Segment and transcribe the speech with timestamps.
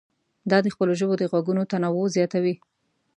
[0.49, 2.55] دا د خپلو ژبو د غږونو تنوع زیاتوي.